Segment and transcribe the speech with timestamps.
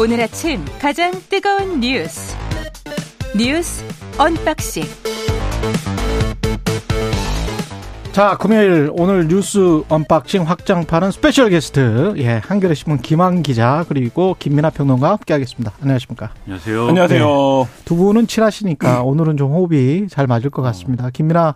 [0.00, 2.34] 오늘 아침 가장 뜨거운 뉴스
[3.36, 3.84] 뉴스
[4.16, 4.82] unboxing
[8.12, 14.70] 자, 금요일 오늘 뉴스 unboxing 확장판은 special guest, 예, 한겨레 신문 김완 기자 그리고 김민하
[14.70, 15.72] 평론가 함께하겠습니다.
[15.82, 16.30] 안녕하십니까?
[16.46, 16.88] 안녕하세요.
[16.88, 17.26] 안녕하세요.
[17.26, 17.84] 네.
[17.84, 21.10] 두 분은 친하시니까 오늘은 좀 호흡이 잘 맞을 것 같습니다.
[21.10, 21.54] 김민하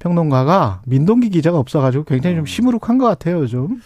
[0.00, 3.80] 평론가가 민동기 기자가 없어가지고 굉장히 좀 시무룩한 것 같아요, 요즘.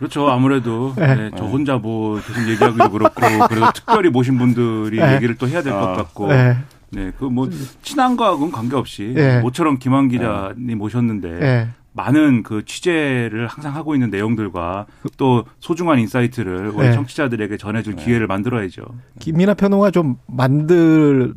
[0.00, 0.28] 그렇죠.
[0.28, 1.14] 아무래도 네.
[1.14, 5.14] 네, 저 혼자 뭐 계속 얘기하기도 그렇고 그래도 특별히 모신 분들이 네.
[5.14, 6.56] 얘기를 또 해야 될것 아, 같고 네,
[6.90, 7.48] 네, 그 뭐
[7.82, 9.40] 친한 거하고는 관계없이 네.
[9.40, 11.68] 모처럼 김완 기자님 모셨는데 예.
[11.92, 14.86] 많은 그 취재를 항상 하고 있는 내용들과
[15.16, 16.92] 또 소중한 insight를 우리 네.
[16.92, 18.82] 청취자들에게 전해줄 기회를 만들어야죠.
[19.18, 21.34] 김민하 평론가 좀 만들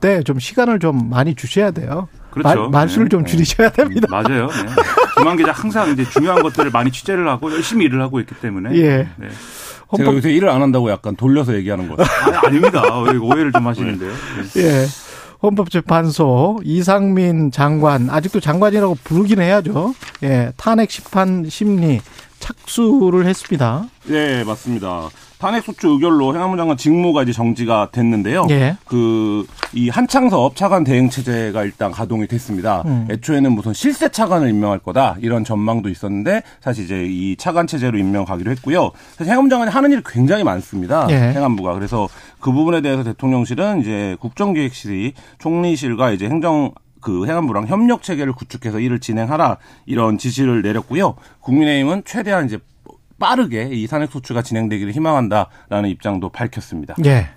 [0.00, 2.08] 때 좀 시간을 좀 많이 주셔야 돼요.
[2.32, 2.62] 그렇죠.
[2.62, 3.08] 말, 말수를 네.
[3.10, 4.08] 좀 줄이셔야 됩니다.
[4.10, 4.48] 맞아요.
[4.48, 4.72] 네.
[5.18, 9.08] 김한 기자 항상 이제 중요한 것들을 많이 취재를 하고 열심히 일을 하고 있기 때문에 예.
[9.16, 9.28] 네.
[9.96, 12.36] 제가 헌법, 요새 일을 안 한다고 약간 돌려서 얘기하는 거 같아요.
[12.36, 12.82] 아, 아닙니다.
[13.02, 14.10] 왜 오해를 좀 하시는데요.
[14.54, 14.62] 네.
[14.62, 14.86] 예.
[15.42, 19.92] 헌법재판소 이상민 장관 아직도 장관이라고 부르긴 해야죠.
[20.22, 22.00] 예, 탄핵 심판 심리
[22.38, 23.84] 착수를 했습니다.
[24.04, 25.08] 네, 맞습니다.
[25.42, 28.46] 탄핵 소추 의결로 행안부 장관 직무가 이제 정지가 됐는데요.
[28.50, 28.76] 예.
[28.84, 32.84] 그, 이 한창섭 차관 대행 체제가 일단 가동이 됐습니다.
[32.86, 33.08] 음.
[33.10, 38.52] 애초에는 무슨 실세 차관을 임명할 거다 이런 전망도 있었는데 사실 이제 이 차관 체제로 임명하기로
[38.52, 38.92] 했고요.
[39.16, 41.08] 사실 행안부 장관이 하는 일이 굉장히 많습니다.
[41.10, 41.16] 예.
[41.16, 41.74] 행안부가.
[41.74, 46.70] 그래서 그 부분에 대해서 대통령실은 이제 국정기획실이 총리실과 이제 행정
[47.00, 51.16] 그 행안부랑 협력 체계를 구축해서 일을 진행하라 이런 지시를 내렸고요.
[51.40, 52.60] 국민의힘은 최대한 이제
[53.22, 56.96] 빠르게 이 탄핵 소추가 진행되기를 희망한다라는 입장도 밝혔습니다.
[57.04, 57.28] 예.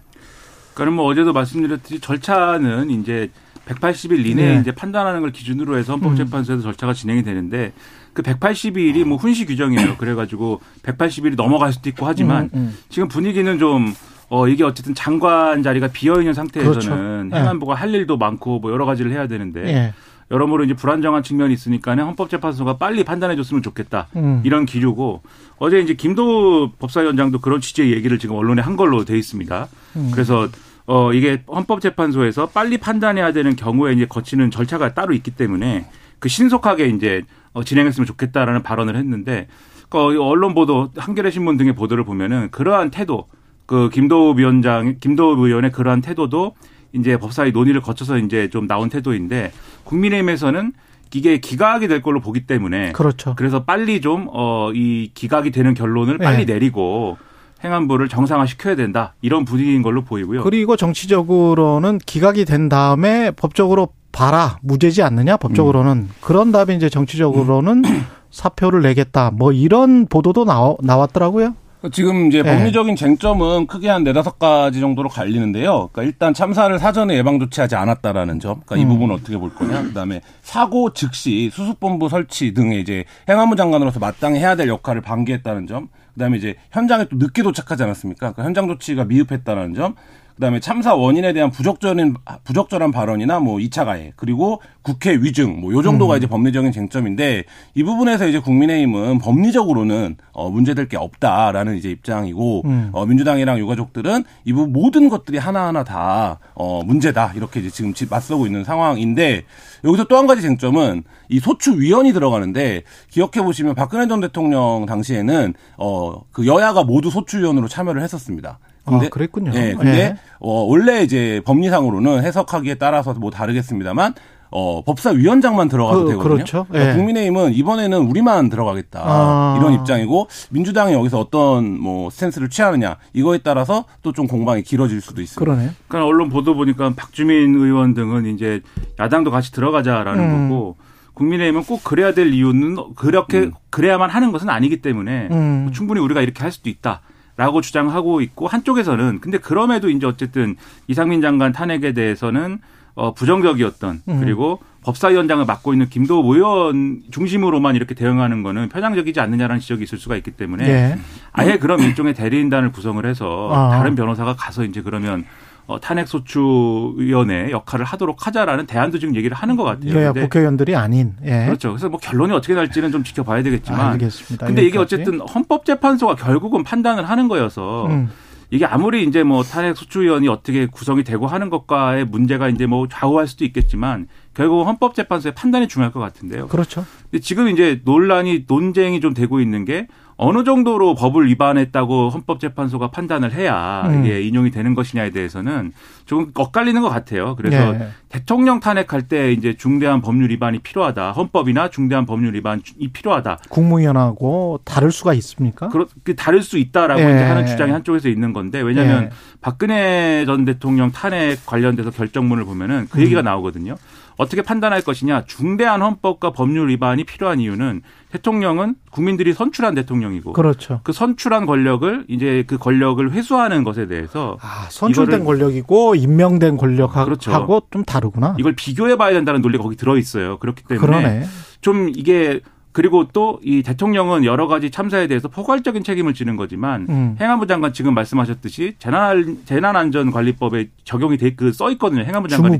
[0.74, 3.30] 그러니까 뭐 어제도 말씀드렸듯이 절차는 이제
[3.68, 4.62] 180일 이내에 네.
[4.62, 7.72] 이제 판단하는 걸 기준으로 해서 헌법재판소에서 절차가 진행이 되는데
[8.14, 9.98] 그 180일이 뭐 훈시 규정이에요.
[9.98, 12.78] 그래가지고 180일이 넘어갈 수도 있고 하지만 음, 음.
[12.90, 13.94] 지금 분위기는 좀
[14.30, 16.96] 어, 이게 어쨌든 장관 자리가 비어 있는 상태에서는 그렇죠.
[16.96, 17.40] 네.
[17.40, 19.94] 행안부가 할 일도 많고 뭐 여러 가지를 해야 되는데 예.
[20.32, 24.08] 여러모로 이제 불안정한 측면이 있으니까는 헌법재판소가 빨리 판단해 줬으면 좋겠다.
[24.16, 24.42] 음.
[24.44, 25.22] 이런 기류고
[25.58, 29.68] 어제 이제 김도 법사위원장도 그런 취지의 얘기를 지금 언론에 한 걸로 돼 있습니다.
[29.98, 30.10] 음.
[30.12, 30.48] 그래서
[30.88, 35.86] 어 이게 헌법재판소에서 빨리 판단해야 되는 경우에 이제 거치는 절차가 따로 있기 때문에
[36.20, 39.48] 그 신속하게 이제 어, 진행했으면 좋겠다라는 발언을 했는데
[39.90, 43.28] 그 언론 보도 한겨레 신문 등의 보도를 보면은 그러한 태도
[43.66, 46.56] 그 김도우 위원장 김도우 의원의 그러한 태도도
[46.96, 49.52] 이제 법사위 논의를 거쳐서 이제 좀 나온 태도인데
[49.84, 50.74] 국민의힘에서는
[51.14, 53.36] 이게 기각이 될 걸로 보기 때문에 그렇죠.
[53.38, 56.54] 그래서 빨리 좀, 어, 이 기각이 되는 결론을 빨리 네.
[56.54, 57.18] 내리고
[57.64, 59.14] 행안부를 정상화 시켜야 된다.
[59.22, 60.44] 이런 분위기인 걸로 보이고요.
[60.44, 66.10] 그리고 정치적으로는 기각이 된 다음에 법적으로 봐라 무죄지 않느냐 법적으로는 음.
[66.22, 67.84] 그런 다음에 이제 정치적으로는
[68.32, 70.46] 사표를 내겠다 뭐 이런 보도도
[70.82, 71.54] 나왔더라고요.
[71.92, 72.58] 지금 이제 네.
[72.58, 75.90] 법리적인 쟁점은 크게 한 네다섯 가지 정도로 갈리는데요.
[75.92, 78.62] 그러니까 일단 참사를 사전에 예방 조치하지 않았다라는 점.
[78.66, 78.90] 그러니까 이 음.
[78.90, 79.84] 부분은 어떻게 볼 거냐.
[79.84, 85.90] 그다음에 사고 즉시 수습본부 설치 등의 이제 행안부 장관으로서 마땅히 해야 될 역할을 방기했다는 점.
[86.14, 88.34] 그다음에 이제 현장에 또 늦게 도착하지 않았습니까?
[88.34, 89.96] 그 현장 조치가 미흡했다는 점.
[90.36, 95.82] 그다음에 참사 원인에 대한 부적절한 부적절한 발언이나 뭐 2차 가해 그리고 국회 위증 뭐 요
[95.82, 102.64] 정도가 이제 법리적인 쟁점인데 이 부분에서 이제 국민의힘은 법리적으로는 어 문제될 게 없다라는 이제 입장이고
[102.66, 102.90] 음.
[102.92, 108.06] 어 민주당이랑 유가족들은 이 부분 모든 것들이 하나하나 다 어 문제다 이렇게 이제 지금 지-
[108.10, 109.44] 맞서고 있는 상황인데
[109.84, 115.54] 여기서 또 한 가지 쟁점은 이 소추 위원이 들어가는데 기억해 보시면 박근혜 전 대통령 당시에는
[115.78, 118.60] 어 그 여야가 모두 소추 위원으로 참여를 했었습니다.
[118.86, 119.52] 아, 그랬군요.
[119.56, 120.16] 예, 근데 예.
[120.40, 124.14] 어, 원래 이제 법리상으로는 해석하기에 따라서 뭐 다르겠습니다만
[124.52, 126.34] 어, 법사위원장만 들어가도 그, 되거든요.
[126.36, 126.66] 그렇죠.
[126.70, 126.96] 그러니까 예.
[126.96, 129.58] 국민의힘은 이번에는 우리만 들어가겠다 아.
[129.60, 135.22] 이런 입장이고 민주당이 여기서 어떤 뭐 스탠스를 취하느냐 이거에 따라서 또 좀 공방이 길어질 수도
[135.22, 135.44] 있습니다.
[135.44, 135.72] 그러네요.
[135.90, 138.62] 그러니까 언론 보도 보니까 박주민 의원 등은 이제
[138.98, 140.50] 야당도 같이 들어가자라는 음.
[140.50, 140.78] 거고
[141.16, 145.72] 국민의힘은 꼭 그래야 될 이유는 그렇게 그래야만 하는 것은 아니기 때문에 음.
[145.74, 147.02] 충분히 우리가 이렇게 할 수도 있다.
[147.38, 150.56] 라고 주장하고 있고 한쪽에서는 근데 그럼에도 이제 어쨌든
[150.88, 152.60] 이상민 장관 탄핵에 대해서는
[152.94, 154.20] 어 부정적이었던 음.
[154.22, 160.16] 그리고 법사위원장을 맡고 있는 김도우 의원 중심으로만 이렇게 대응하는 거는 편향적이지 않느냐라는 지적이 있을 수가
[160.16, 160.98] 있기 때문에 예.
[161.34, 163.72] 아예 그럼 일종의 대리인단을 구성을 해서 아.
[163.72, 165.26] 다른 변호사가 가서 이제 그러면
[165.68, 169.96] 어, 탄핵소추위원회 역할을 하도록 하자라는 대안도 지금 얘기를 하는 것 같아요.
[169.96, 171.14] 여야 국회의원들이 아닌.
[171.26, 171.46] 예.
[171.46, 171.70] 그렇죠.
[171.70, 173.94] 그래서 뭐 결론이 어떻게 날지는 좀 지켜봐야 되겠지만.
[173.94, 174.46] 알겠습니다.
[174.46, 174.96] 근데 이게 여기까지.
[174.96, 178.10] 어쨌든 헌법재판소가 결국은 판단을 하는 거여서 음.
[178.52, 183.28] 이게 아무리 이제 뭐 탄핵 소추위원이 어떻게 구성이 되고 하는 것과의 문제가 이제 뭐 좌우할
[183.28, 186.48] 수도 있겠지만 결국 헌법재판소의 판단이 중요할 것 같은데요.
[186.48, 186.86] 그렇죠.
[187.10, 193.34] 근데 지금 이제 논란이 논쟁이 좀 되고 있는 게 어느 정도로 법을 위반했다고 헌법재판소가 판단을
[193.34, 194.06] 해야 음.
[194.06, 195.74] 이게 인용이 되는 것이냐에 대해서는
[196.06, 197.36] 조금 엇갈리는 것 같아요.
[197.36, 197.90] 그래서 예.
[198.08, 201.12] 대통령 탄핵할 때 이제 중대한 법률 위반이 필요하다.
[201.12, 202.62] 헌법이나 중대한 법률 위반이
[202.94, 203.40] 필요하다.
[203.50, 205.68] 국무위원하고 다를 수가 있습니까?
[205.68, 207.06] 그렇게 다를 수 있다라고 예.
[207.06, 209.10] 이제 하는 주장이 한쪽에서 있는 건데 왜냐하면 예.
[209.42, 213.04] 박근혜 전 대통령 탄핵 관련돼서 결정문을 보면은 그 음.
[213.04, 213.76] 얘기가 나오거든요.
[214.18, 215.26] 어떻게 판단할 것이냐.
[215.26, 217.82] 중대한 헌법과 법률 위반이 필요한 이유는
[218.12, 220.80] 대통령은 국민들이 선출한 대통령이고 그렇죠.
[220.84, 227.62] 그 선출한 권력을 이제 그 권력을 회수하는 것에 대해서 아, 선출된 권력이고 임명된 권력하고 그렇죠.
[227.72, 228.36] 좀 다르구나.
[228.40, 230.38] 이걸 비교해 봐야 된다는 논리가 거기 들어 있어요.
[230.40, 231.24] 그렇기 때문에 그러네.
[231.62, 232.42] 좀 이게
[232.76, 237.16] 그리고 또 이 대통령은 여러 가지 참사에 대해서 포괄적인 책임을 지는 거지만 음.
[237.22, 242.02] 행안부 장관 지금 말씀하셨듯이 재난 재난안전관리법에 적용이 돼 그 써 있거든요.
[242.04, 242.60] 행안부 장관이.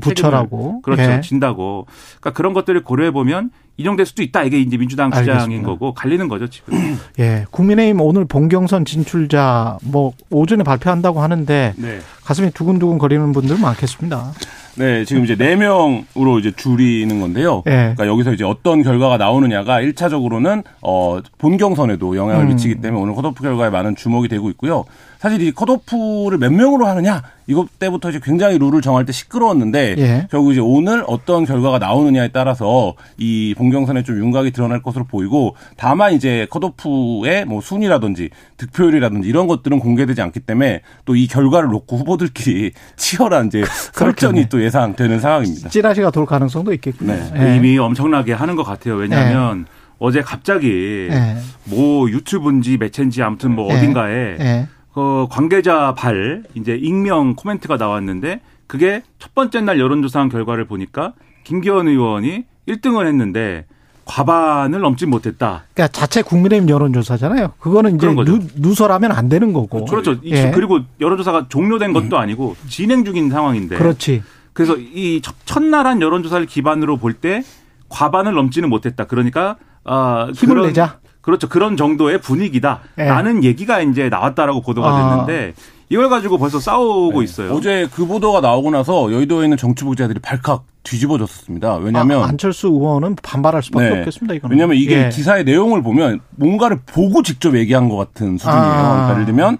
[0.82, 1.20] 그렇죠 예.
[1.20, 1.86] 진다고.
[2.20, 4.42] 그러니까 그런 것들을 고려해 보면 인용될 수도 있다.
[4.44, 5.68] 이게 이제 민주당 주장인 알겠습니다.
[5.68, 6.96] 거고 갈리는 거죠 지금.
[7.20, 7.44] 예.
[7.50, 11.98] 국민의힘 오늘 본경선 진출자 뭐 오전에 발표한다고 하는데 네.
[12.24, 14.32] 가슴이 두근두근 거리는 분들 많겠습니다.
[14.78, 17.62] 네, 지금 이제 네명으로 이제 줄이는 건데요.
[17.66, 17.70] 예.
[17.70, 22.48] 그러니까 여기서 이제 어떤 결과가 나오느냐가 1차적으로는 어 본 경선에도 영향을 음.
[22.50, 24.84] 미치기 때문에 오늘 컷오프 결과에 많은 주목이 되고 있고요.
[25.26, 30.28] 사실 이 컷오프를 몇 명으로 하느냐 이것 때부터 이제 굉장히 룰을 정할 때 시끄러웠는데 예.
[30.30, 36.12] 결국 이제 오늘 어떤 결과가 나오느냐에 따라서 이 본경선에 좀 윤곽이 드러날 것으로 보이고 다만
[36.12, 42.72] 이제 컷오프의 뭐 순위라든지 득표율이라든지 이런 것들은 공개되지 않기 때문에 또 이 결과를 놓고 후보들끼리
[42.96, 43.64] 치열한 이제
[43.94, 45.70] 설전이 또 예상되는 상황입니다.
[45.70, 47.14] 찌라시가 돌 가능성도 있겠군요.
[47.14, 47.32] 네.
[47.52, 47.56] 예.
[47.56, 48.94] 이미 엄청나게 하는 것 같아요.
[48.94, 49.66] 왜냐하면
[49.98, 51.36] 어제 갑자기 예.
[51.64, 53.78] 뭐 유튜브인지 매체인지 아무튼 뭐 예.
[53.78, 55.00] 어딘가에 예.
[55.00, 61.12] 그 관계자 발 이제 익명 코멘트가 나왔는데 그게 첫 번째 날 여론조사한 결과를 보니까
[61.44, 63.66] 김기현 의원이 1등을 했는데
[64.06, 65.64] 과반을 넘지 못했다.
[65.74, 67.54] 그러니까 자체 국민의힘 여론조사잖아요.
[67.58, 68.06] 그거는 이제.
[68.06, 69.84] 누, 누설하면 안 되는 거고.
[69.84, 70.12] 그렇죠.
[70.22, 70.52] 이- 예.
[70.54, 73.76] 그리고 여론조사가 종료된 것도 아니고 진행 중인 상황인데.
[73.76, 74.22] 그렇지.
[74.52, 77.42] 그래서 이 첫- 첫날 한 여론조사를 기반으로 볼 때
[77.88, 79.04] 과반을 넘지는 못했다.
[79.06, 80.98] 그러니까 아 힘을 그런- 내자.
[81.26, 81.48] 그렇죠.
[81.48, 82.80] 그런 정도의 분위기다.
[82.98, 83.04] 예.
[83.04, 85.10] 라는 얘기가 이제 나왔다라고 보도가 아.
[85.26, 85.54] 됐는데
[85.88, 87.52] 이걸 가지고 벌써 싸우고 있어요.
[87.52, 91.76] 어제 그 보도가 나오고 나서 여의도에 있는 정치부 기자들이 발칵 뒤집어졌습니다.
[91.76, 93.98] 왜냐하면 아, 안철수 의원은 반발할 수밖에 네.
[93.98, 94.34] 없겠습니다.
[94.34, 94.54] 이거는.
[94.54, 95.08] 왜냐하면 이게 예.
[95.08, 98.62] 기사의 내용을 보면 뭔가를 보고 직접 얘기한 것 같은 수준이에요.
[98.62, 98.92] 아.
[98.92, 99.58] 그러니까 예를 들면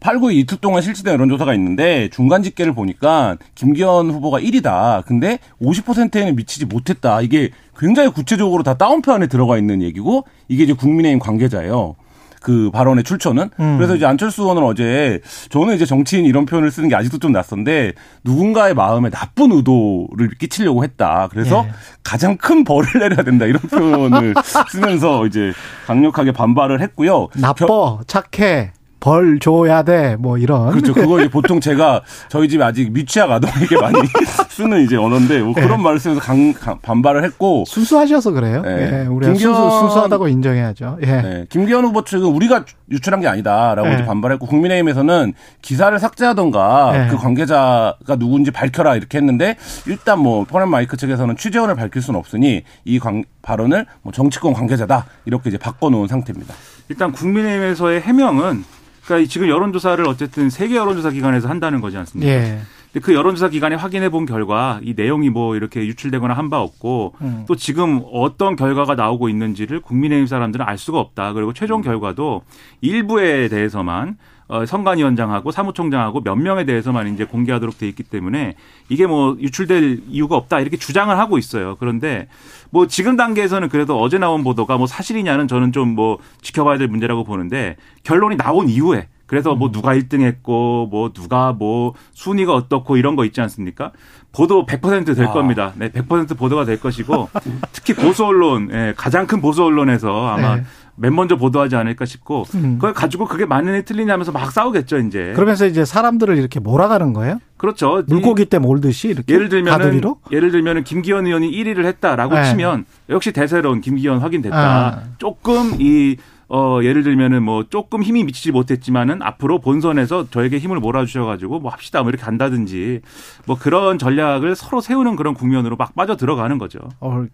[0.00, 5.04] 8, 9 이틀 동안 실시된 여론조사가 있는데 중간 집계를 보니까 김기현 후보가 1위다.
[5.06, 7.20] 근데 50%에는 미치지 못했다.
[7.20, 11.96] 이게 굉장히 구체적으로 다 다운표 안에 들어가 있는 얘기고 이게 이제 국민의힘 관계자예요.
[12.42, 13.76] 그 발언의 출처는 음.
[13.76, 15.20] 그래서 이제 안철수 의원은 어제
[15.50, 17.92] 저는 이제 정치인 이런 표현을 쓰는 게 아직도 좀 낯선데
[18.24, 21.28] 누군가의 마음에 나쁜 의도를 끼치려고 했다.
[21.30, 21.72] 그래서 예.
[22.02, 24.32] 가장 큰 벌을 내려야 된다 이런 표현을
[24.70, 25.52] 쓰면서 이제
[25.86, 27.28] 강력하게 반발을 했고요.
[27.36, 30.70] 나빠, 겨- 착해, 벌 줘야 돼, 뭐 이런.
[30.72, 30.92] 그렇죠.
[30.92, 33.94] 그거 이제 보통 제가 저희 집에 아직 미취학 아동에게 많이
[34.50, 38.60] 쓰는 이제 언어인데 뭐 그런 말을 쓰면서 강, 강- 반발을 했고 순수하셔서 그래요.
[38.62, 39.02] 네.
[39.02, 40.98] 예, 우리가 김기현- 순수, 순수하다고 인정해야죠.
[41.02, 41.06] 예.
[41.06, 43.94] 네, 김기현 후보 측은 우리가 유출한 게 아니다라고 네.
[43.94, 45.32] 이제 반발했고 국민의힘에서는
[45.62, 47.08] 기사를 삭제하던가 네.
[47.08, 49.56] 그 관계자가 누군지 밝혀라 이렇게 했는데
[49.86, 55.06] 일단 뭐 퍼렌 마이크 측에서는 취재원을 밝힐 수는 없으니 이 관- 발언을 뭐 정치권 관계자다
[55.24, 56.54] 이렇게 이제 바꿔놓은 상태입니다.
[56.90, 58.64] 일단 국민의힘에서의 해명은
[59.10, 62.32] 그러니까 지금 여론조사를 어쨌든 세계 여론조사 기관에서 한다는 거지 않습니까?
[62.32, 62.60] 예.
[62.92, 67.14] 근데 그 여론조사 기관에 확인해 본 결과 이 내용이 뭐 이렇게 유출되거나 한 바 없고
[67.20, 67.44] 음.
[67.46, 71.32] 또 지금 어떤 결과가 나오고 있는지를 국민의힘 사람들은 알 수가 없다.
[71.34, 72.42] 그리고 최종 결과도
[72.80, 74.16] 일부에 대해서만
[74.48, 78.54] 어, 선관위원장하고 사무총장하고 몇 명에 대해서만 이제 공개하도록 돼 있기 때문에
[78.88, 81.76] 이게 뭐 유출될 이유가 없다 이렇게 주장을 하고 있어요.
[81.78, 82.26] 그런데
[82.70, 87.22] 뭐 지금 단계에서는 그래도 어제 나온 보도가 뭐 사실이냐는 저는 좀 뭐 지켜봐야 될 문제라고
[87.22, 93.14] 보는데 결론이 나온 이후에 그래서 뭐 누가 1등 했고 뭐 누가 뭐 순위가 어떻고 이런
[93.14, 93.92] 거 있지 않습니까?
[94.32, 95.30] 보도 100%될 아.
[95.30, 95.72] 겁니다.
[95.76, 97.28] 네, 100% 보도가 될 것이고
[97.70, 100.64] 특히 보수 언론, 예, 가장 큰 보수 언론에서 아마 네.
[100.96, 102.74] 맨 먼저 보도하지 않을까 싶고 음.
[102.74, 105.32] 그걸 가지고 그게 맞느냐 틀리냐면서 막 싸우겠죠, 이제.
[105.36, 107.38] 그러면서 이제 사람들을 이렇게 몰아가는 거예요?
[107.56, 108.00] 그렇죠.
[108.00, 110.16] 이- 물고기 때 몰듯이 이렇게 예를 들면은 가두리로?
[110.32, 112.44] 예를 들면은 김기현 의원이 1위를 했다라고 네.
[112.46, 114.56] 치면 역시 대세론 김기현 확인됐다.
[114.58, 115.02] 아.
[115.18, 116.16] 조금 이
[116.52, 122.02] 어, 예를 들면은 뭐 조금 힘이 미치지 못했지만은 앞으로 본선에서 저에게 힘을 몰아주셔가지고 뭐 합시다
[122.02, 123.02] 뭐 이렇게 간다든지
[123.46, 126.80] 뭐 그런 전략을 서로 세우는 그런 국면으로 막 빠져 들어가는 거죠.
[126.98, 127.24] 어,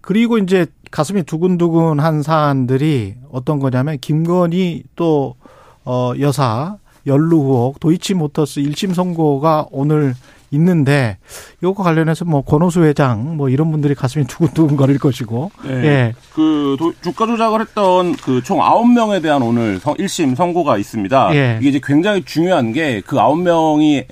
[0.00, 5.36] 그리고 이제 가슴이 두근두근한 사안들이 어떤 거냐면 김건희 또
[5.84, 10.14] 어, 여사 연루 의혹 도이치모터스 1심 선고가 오늘
[10.52, 11.18] 있는데
[11.62, 15.72] 요거 관련해서 뭐 권오수 회장 뭐 이런 분들이 가슴이 두근두근거릴 것이고 네.
[15.84, 16.12] 예.
[16.34, 21.34] 그 도- 주가 조작을 했던 그총 9명에 대한 오늘 성, 1심 선고가 있습니다.
[21.34, 21.58] 예.
[21.60, 24.04] 이게 이제 굉장히 중요한 게그 9명이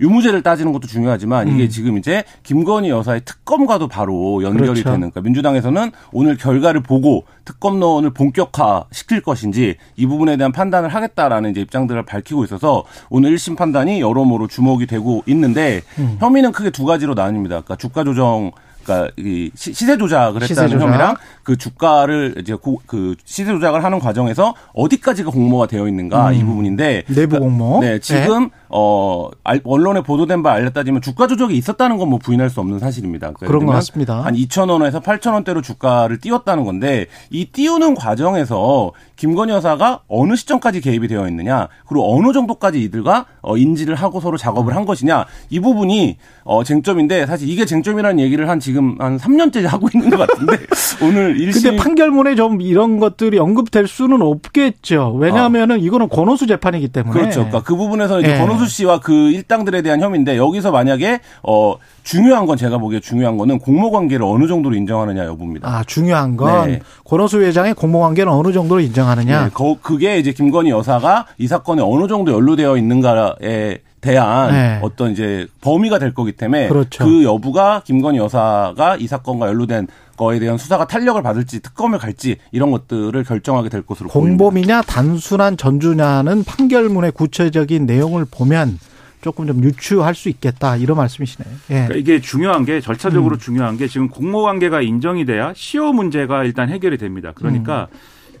[0.00, 4.72] 유무죄를 따지는 것도 중요하지만 이게 지금 이제 김건희 여사의 특검과도 바로 연결이 음.
[4.74, 4.82] 그렇죠.
[4.84, 11.50] 되는 그러니까 민주당에서는 오늘 결과를 보고 특검론을 본격화 시킬 것인지 이 부분에 대한 판단을 하겠다라는
[11.52, 16.16] 이제 입장들을 밝히고 있어서 오늘 1심 판단이 여러모로 주목이 되고 있는데 음.
[16.20, 17.48] 혐의는 크게 두 가지로 나뉩니다.
[17.48, 18.50] 그러니까 주가 조정
[18.84, 20.86] 그러니까 이 시- 시세 조작을 시세 했다는 조작.
[20.86, 26.42] 혐의랑 그 주가를 이제 고- 그 시세 조작을 하는 과정에서 어디까지가 공모가 되어 있는가 이
[26.42, 27.14] 부분인데 음.
[27.14, 27.80] 내부 공모.
[27.80, 32.60] 네, 지금 어 알- 언론에 보도된 바 알렸다지만 주가 조작이 있었다는 건 뭐 부인할 수
[32.60, 33.28] 없는 사실입니다.
[33.32, 34.22] 그러니까 그런 것 같습니다.
[34.24, 40.80] 한 2천 원에서 8천 원대로 주가를 띄웠다는 건데 이 띄우는 과정에서 김건희 여사가 어느 시점까지
[40.80, 45.60] 개입이 되어 있느냐 그리고 어느 정도까지 이들과 어, 인지를 하고 서로 작업을 한 것이냐 이
[45.60, 50.56] 부분이 어, 쟁점인데 사실 이게 쟁점이라는 얘기를 한 지금 한 3년째 하고 있는 것 같은데
[51.02, 55.14] 오늘 근데 1심 판결문에 좀 이런 것들이 언급될 수는 없겠죠.
[55.18, 57.12] 왜냐하면은 이거는 권오수 재판이기 때문에.
[57.12, 57.40] 그렇죠.
[57.40, 58.38] 그러니까 그 부분에서 이제 예.
[58.38, 63.58] 권오수 씨와 그 일당들에 대한 혐의인데 여기서 만약에 어 중요한 건 제가 보기에 중요한 거는
[63.58, 65.68] 공모 관계를 어느 정도로 인정하느냐 여부입니다.
[65.68, 66.80] 아 중요한 건 네.
[67.04, 69.44] 권오수 회장의 공모 관계는 어느 정도로 인정하느냐.
[69.44, 74.78] 네, 거- 그게 이제 김건희 여사가 이 사건에 어느 정도 연루되어 있는가에 대한 네.
[74.82, 77.04] 어떤 이제 범위가 될 거기 때문에 그렇죠.
[77.04, 79.86] 그 여부가 김건희 여사가 이 사건과 연루된
[80.16, 84.44] 거에 대한 수사가 탄력을 받을지 특검을 갈지 이런 것들을 결정하게 될 것으로 보입니다.
[84.44, 88.78] 공범이냐 단순한 전주냐는 판결문의 구체적인 내용을 보면
[89.20, 91.54] 조금 좀 유추할 수 있겠다 이런 말씀이시네요.
[91.70, 91.74] 예.
[91.74, 96.68] 그러니까 이게 중요한 게 절차적으로 중요한 게 지금 공모 관계가 인정이 돼야 시효 문제가 일단
[96.68, 97.32] 해결이 됩니다.
[97.34, 97.88] 그러니까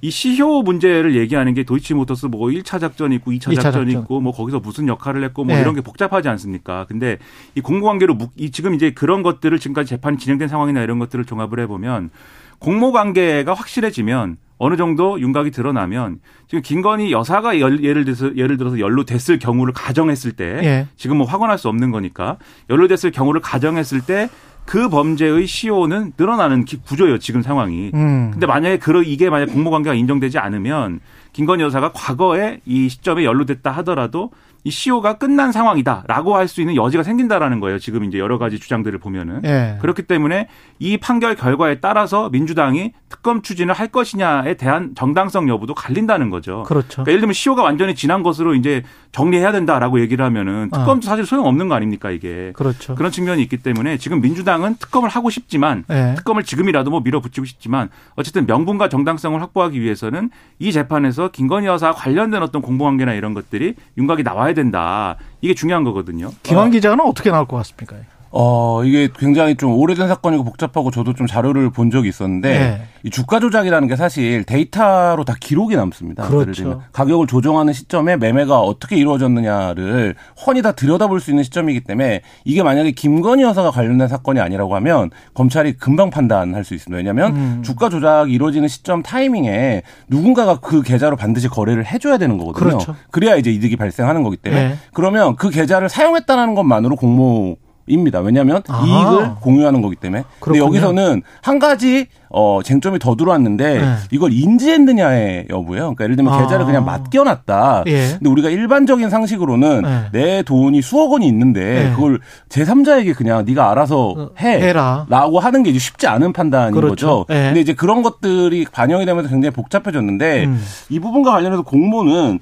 [0.00, 4.02] 이 시효 문제를 얘기하는 게 도이치모터스 뭐 1차 작전이 있고 2차, 이차 작전이 작전.
[4.02, 5.60] 있고 뭐 거기서 무슨 역할을 했고 뭐 네.
[5.60, 6.84] 이런 게 복잡하지 않습니까?
[6.88, 7.18] 근데
[7.54, 11.24] 이 공모 관계로 묵- 이 지금 이제 그런 것들을 지금까지 재판이 진행된 상황이나 이런 것들을
[11.24, 12.10] 종합을 해 보면
[12.58, 18.78] 공모 관계가 확실해지면 어느 정도 윤곽이 드러나면 지금 김건희 여사가 열- 예를 들어서 예를 들어서
[18.78, 20.86] 연루됐을 경우를 가정했을 때 예.
[20.96, 22.38] 지금 뭐 확언할 수 없는 거니까
[22.70, 24.28] 연루됐을 경우를 가정했을 때
[24.66, 27.90] 그 범죄의 시효는 늘어나는 기- 구조예요 지금 상황이.
[27.94, 28.30] 음.
[28.32, 31.00] 근데 만약에 그러 이게 만약 공모관계가 인정되지 않으면
[31.32, 34.30] 김건희 여사가 과거에 이 시점에 연루됐다 하더라도
[34.64, 37.78] 이 시효가 끝난 상황이다라고 할 수 있는 여지가 생긴다라는 거예요.
[37.78, 39.78] 지금 이제 여러 가지 주장들을 보면은 예.
[39.80, 46.30] 그렇기 때문에 이 판결 결과에 따라서 민주당이 특검 추진을 할 것이냐에 대한 정당성 여부도 갈린다는
[46.30, 46.64] 거죠.
[46.64, 47.02] 그렇죠.
[47.02, 51.46] 그러니까 예를 들면 시효가 완전히 지난 것으로 이제 정리해야 된다라고 얘기를 하면은 특검도 사실 소용
[51.46, 52.52] 없는 거 아닙니까 이게.
[52.54, 52.94] 그렇죠.
[52.94, 56.14] 그런 측면이 있기 때문에 지금 민주당은 특검을 하고 싶지만 예.
[56.16, 62.42] 특검을 지금이라도 뭐 밀어붙이고 싶지만 어쨌든 명분과 정당성을 확보하기 위해서는 이 재판에서 김건희 여사 관련된
[62.42, 65.16] 어떤 공보관계나 이런 것들이 윤곽이 나와야 된다.
[65.40, 66.30] 이게 중요한 거거든요.
[66.42, 67.96] 김한 기자는 어떻게 나올 것 같습니까?
[68.36, 72.82] 어, 이게 굉장히 좀 오래된 사건이고 복잡하고 저도 좀 자료를 본 적이 있었는데 네.
[73.04, 76.24] 이 주가 조작이라는 게 사실 데이터로 다 기록이 남습니다.
[76.24, 76.40] 그렇죠.
[76.40, 82.22] 예를 들면 가격을 조정하는 시점에 매매가 어떻게 이루어졌느냐를 훤히 다 들여다볼 수 있는 시점이기 때문에
[82.44, 86.96] 이게 만약에 김건희 여사가 관련된 사건이 아니라고 하면 검찰이 금방 판단할 수 있습니다.
[86.96, 87.62] 왜냐하면 음.
[87.62, 92.64] 주가 조작이 이루어지는 시점 타이밍에 누군가가 그 계좌로 반드시 거래를 해줘야 되는 거거든요.
[92.64, 92.96] 그렇죠.
[93.12, 94.74] 그래야 이제 이득이 발생하는 거기 때문에 네.
[94.92, 98.20] 그러면 그 계좌를 사용했다는 것만으로 공모 입니다.
[98.20, 98.82] 왜냐하면 아.
[98.84, 100.24] 이익을 공유하는 거기 때문에.
[100.40, 100.64] 그렇군요.
[100.66, 103.94] 여기서는 한 가지 어 쟁점이 더 들어왔는데 네.
[104.10, 105.94] 이걸 인지했느냐의 여부예요.
[105.94, 106.42] 그러니까 예를 들면 아.
[106.42, 107.84] 계좌를 그냥 맡겨놨다.
[107.86, 108.08] 예.
[108.18, 110.04] 근데 우리가 일반적인 상식으로는 네.
[110.12, 111.90] 내 돈이 수억 원이 있는데 네.
[111.94, 114.60] 그걸 제3자에게 그냥 네가 알아서 어, 해.
[114.60, 115.06] 해라.
[115.08, 116.90] 라고 하는 게 이제 쉽지 않은 판단인 그렇죠.
[116.90, 117.26] 거죠.
[117.28, 117.46] 네.
[117.46, 120.64] 근데 이제 그런 것들이 반영이 되면서 굉장히 복잡해졌는데 음.
[120.88, 122.40] 이 부분과 관련해서 공모는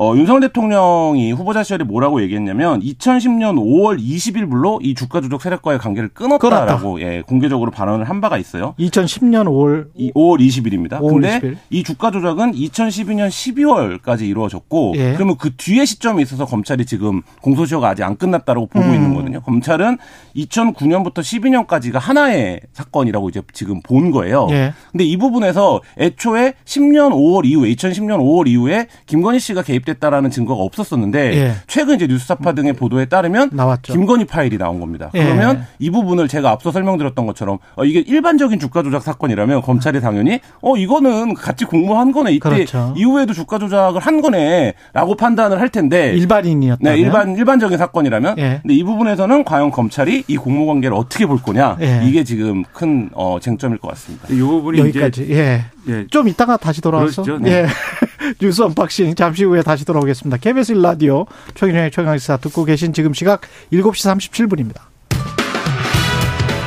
[0.00, 5.80] 어, 윤석열 대통령이 후보자 시절에 뭐라고 얘기했냐면 2010년 5월 20일 불로 이 주가 조작 세력과의
[5.80, 8.76] 관계를 끊었다라고 예, 공개적으로 발언을 한 바가 있어요.
[8.78, 11.00] 2010년 5월 이 5월 20일입니다.
[11.00, 11.56] 5월 근데 20일.
[11.70, 15.14] 이 주가 조작은 2012년 12월까지 이루어졌고 예.
[15.14, 18.94] 그러면 그 뒤에 시점에 있어서 검찰이 지금 공소시효가 아직 안 끝났다라고 보고 음.
[18.94, 19.40] 있는 거거든요.
[19.40, 19.98] 검찰은
[20.36, 24.46] 2009년부터 12년까지가 하나의 사건이라고 이제 지금 본 거예요.
[24.52, 24.74] 예.
[24.92, 30.62] 근데 이 부분에서 애초에 10년 5월 이후에 2010년 5월 이후에 김건희 씨가 개입 됐다라는 증거가
[30.62, 31.52] 없었었는데 예.
[31.66, 33.92] 최근 이제 뉴스타파 등의 보도에 따르면 나왔죠.
[33.92, 35.10] 김건희 파일이 나온 겁니다.
[35.14, 35.24] 예.
[35.24, 40.40] 그러면 이 부분을 제가 앞서 설명드렸던 것처럼 어, 이게 일반적인 주가 조작 사건이라면 검찰이 당연히
[40.60, 42.94] 어 이거는 같이 공모한 거네 이때 그렇죠.
[42.96, 48.38] 이후에도 주가 조작을 한 거네라고 판단을 할 텐데 일반인이었다면 네, 일반 일반적인 사건이라면.
[48.38, 48.58] 예.
[48.62, 52.00] 근데 이 부분에서는 과연 검찰이 이 공모 관계를 어떻게 볼 거냐 예.
[52.04, 54.26] 이게 지금 큰 어, 쟁점일 것 같습니다.
[54.30, 55.22] 이 부분이 여기까지.
[55.30, 55.38] 예.
[55.38, 57.38] 이제 예, 좀 이따가 다시 돌아와서 그러시죠.
[57.42, 57.50] 네.
[57.62, 57.66] 예.
[58.40, 60.36] 뉴스 언박싱 잠시 후에 다시 돌아오겠습니다.
[60.38, 64.80] KBS 1라디오 최경영의 최강시사 듣고 계신 지금 시각 7시 37분입니다.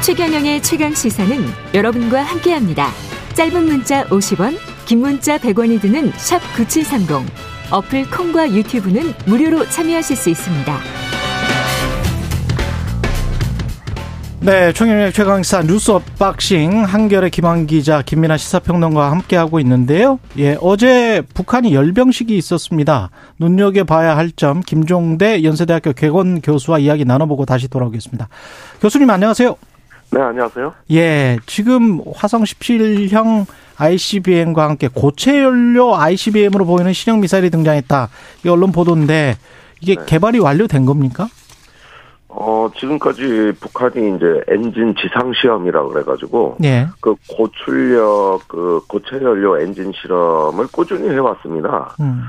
[0.01, 2.89] 최경영의 최강시사는 여러분과 함께합니다.
[3.35, 7.31] 짧은 문자 50원, 긴 문자 100원이 드는 샵 9730.
[7.71, 11.20] 어플 콩과 유튜브는 무료로 참여하실 수 있습니다.
[14.43, 20.17] 네, 총영의 최강사 뉴스 언박싱 한겨레 김완 기자, 김민아 시사평론가와 함께하고 있는데요.
[20.39, 23.11] 예, 어제 북한이 열병식이 있었습니다.
[23.37, 28.29] 눈여겨봐야 할 점, 김종대 연세대학교 객원 교수와 이야기 나눠보고 다시 돌아오겠습니다.
[28.81, 29.55] 교수님 안녕하세요.
[30.09, 30.73] 네, 안녕하세요.
[30.89, 33.45] 예, 지금 화성 17형
[33.77, 38.09] ICBM과 함께 고체 연료 ICBM으로 보이는 신형 미사일이 등장했다.
[38.43, 39.37] 이 언론 보도인데
[39.81, 40.01] 이게 네.
[40.07, 41.27] 개발이 완료된 겁니까?
[42.33, 46.87] 어, 지금까지 북한이 이제 엔진 지상 시험이라고 그래가지고, 예.
[47.01, 51.95] 그 고출력, 그 고체 연료 엔진 실험을 꾸준히 해왔습니다.
[51.99, 52.23] 음.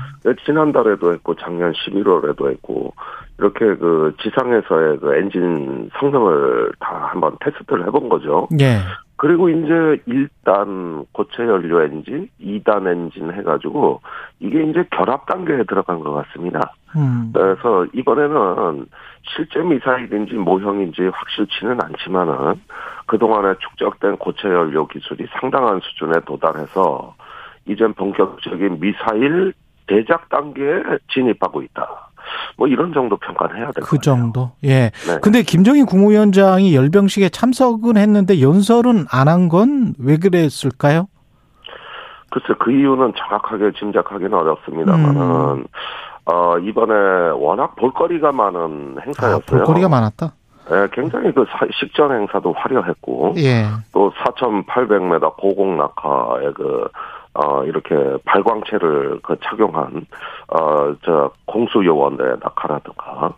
[0.45, 2.93] 지난달에도 했고, 작년 11월에도 했고,
[3.39, 8.47] 이렇게 그 지상에서의 그 엔진 성능을 다 한번 테스트를 해본 거죠.
[8.59, 8.79] 예.
[9.23, 14.01] 그리고 이제 1단 고체 연료 엔진, 2단 엔진 해가지고,
[14.41, 16.73] 이게 이제 결합 단계에 들어간 것 같습니다.
[16.97, 17.31] 음.
[17.33, 18.85] 그래서 이번에는
[19.33, 22.61] 실제 미사일인지 모형인지 확실치는 않지만은
[23.05, 27.15] 그동안에 축적된 고체 연료 기술이 상당한 수준에 도달해서
[27.65, 29.53] 이젠 본격적인 미사일
[29.87, 32.09] 대작 단계에 진입하고 있다.
[32.57, 34.01] 뭐 이런 정도 평가는 해야 될것 그 같아요.
[34.15, 34.51] 정도.
[34.63, 34.91] 예.
[35.07, 35.19] 네.
[35.21, 41.07] 근데 김정인 국무위원장이 열병식에 참석은 했는데 연설은 안 한 건 왜 그랬을까요?
[42.31, 45.65] 글쎄 그 이유는 정확하게 짐작하기는 어렵습니다만은 음.
[46.25, 46.93] 어 이번에
[47.35, 49.39] 워낙 볼거리가 많은 아, 행사였어요.
[49.45, 50.33] 볼거리가 많았다.
[50.71, 53.65] 예, 굉장히 그 사- 식전 행사도 화려했고 예.
[53.91, 56.87] 또 4,800m 고공 낙하의 그,
[57.33, 60.05] 어, 이렇게 발광체를 그 착용한,
[60.47, 63.33] 어, 저, 공수요원대 낙하라든가,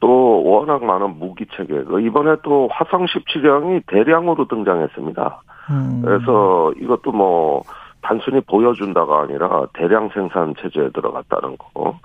[0.00, 5.42] 또 워낙 많은 무기 체계, 그 이번에 또 화성 17형이 대량으로 등장했습니다.
[5.70, 6.02] 음.
[6.04, 7.62] 그래서 이것도 뭐,
[8.00, 11.98] 단순히 보여준다가 아니라 대량 생산 체제에 들어갔다는 거.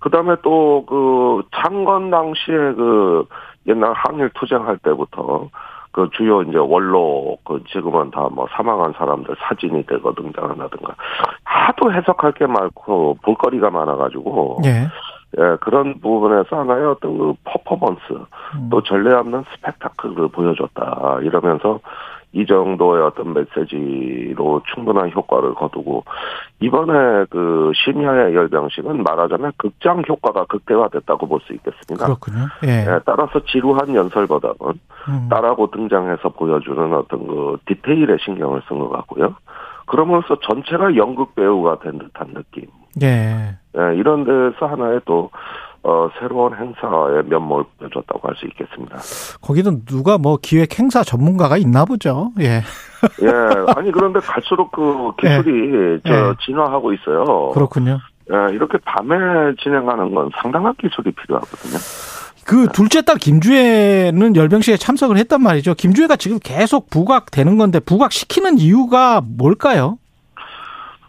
[0.00, 3.26] 그 다음에 또 그 창건 당시에 그
[3.66, 5.48] 옛날 항일 투쟁할 때부터
[5.96, 10.94] 그 주요 이제 원로 그 지금은 다 뭐 사망한 사람들 사진이 되고 등장한다든가
[11.44, 14.88] 하도 해석할 게 많고 볼거리가 많아가지고 예.
[15.38, 18.68] 예, 그런 부분에서 하나의 어떤 그 퍼포먼스 음.
[18.70, 21.80] 또 전례 없는 스펙타클을 보여줬다 이러면서
[22.32, 26.04] 이 정도의 어떤 메시지로 충분한 효과를 거두고
[26.60, 32.06] 이번에 그 심야의 열병식은 말하자면 극장 효과가 극대화됐다고 볼 수 있겠습니다.
[32.06, 32.46] 그렇군요.
[32.64, 32.86] 예.
[32.86, 34.56] 예, 따라서 지루한 연설보다는
[35.08, 35.28] 음.
[35.30, 39.34] 따라고 등장해서 보여주는 어떤 그 디테일에 신경을 쓴 것 같고요.
[39.86, 42.66] 그러면서 전체가 연극 배우가 된 듯한 느낌.
[43.02, 43.56] 예.
[43.78, 45.30] 예, 이런 데서 하나의 또
[45.88, 48.98] 어, 새로운 행사의 면모를 보여줬다고 할 수 있겠습니다.
[49.40, 52.32] 거기는 누가 뭐 기획 행사 전문가가 있나 보죠.
[52.40, 52.62] 예.
[53.22, 53.28] 예,
[53.76, 56.32] 아니 그런데 갈수록 그 기술이 저 예.
[56.44, 57.50] 진화하고 있어요.
[57.54, 58.00] 그렇군요.
[58.32, 61.78] 예, 이렇게 밤에 진행하는 건 상당한 기술이 필요하거든요.
[62.44, 65.74] 그 둘째 딸 김주혜는 열병식에 참석을 했단 말이죠.
[65.74, 69.98] 김주혜가 지금 계속 부각되는 건데 부각시키는 이유가 뭘까요?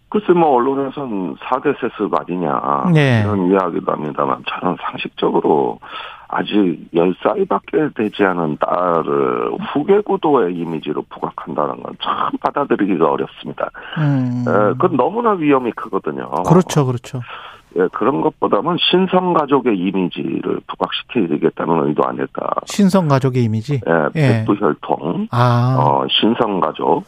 [0.09, 3.21] 글쎄 뭐 언론에서는 4대 세습 아니냐 네.
[3.25, 5.79] 이런 이야기도 합니다만 저는 상식적으로
[6.29, 13.69] 아직 10살밖에 되지 않은 딸을 후계 구도의 이미지로 부각한다는 건 참 받아들이기가 어렵습니다.
[13.97, 14.43] 음.
[14.47, 16.29] 에, 그건 너무나 위험이 크거든요.
[16.47, 17.21] 그렇죠, 그렇죠.
[17.75, 22.47] 예, 그런 것보다는 신성 가족의 이미지를 부각시키겠다는 의도 아닐까.
[22.65, 23.81] 신성 가족의 이미지.
[23.87, 24.45] 예, 예.
[24.45, 27.03] 백두 혈통, 아, 어, 신성 가족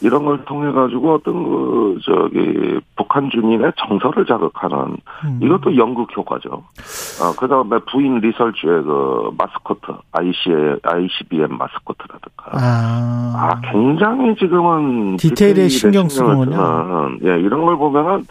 [0.00, 5.40] 이런 걸 통해 가지고 어떤 그 저기 북한 주민의 정서를 자극하는 음.
[5.42, 6.50] 이것도 연극 효과죠.
[6.50, 12.44] 어, 그다음에 부인 리설주의 그 마스코트, IC ICBM 마스코트라든가.
[12.52, 16.08] 아, 아, 굉장히 지금은 디테일에 신경.
[16.08, 16.52] 쓰는,
[17.24, 18.24] 예, 이런 걸 보면은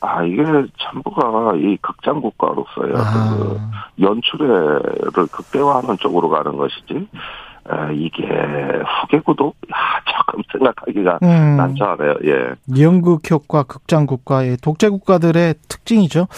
[0.00, 0.44] 아 이게
[0.78, 3.60] 전부가 이 극장 국가로서의 아, 그
[4.00, 4.80] 연출을
[5.30, 8.24] 극대화하는 쪽으로 가는 것이지 에, 이게
[9.02, 11.56] 후계구도 아, 조금 생각하기가 음.
[11.56, 12.14] 난처하네요.
[12.24, 12.80] 예.
[12.80, 16.28] 연극 효과, 극장 국가의 독재 국가들의 특징이죠.